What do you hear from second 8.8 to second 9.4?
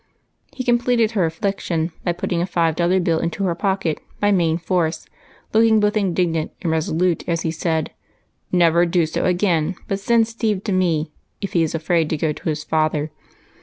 do so,